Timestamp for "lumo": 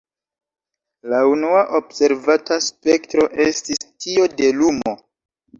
4.65-4.99